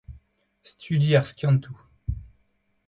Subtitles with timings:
[0.69, 1.75] Studi ar skiantoù.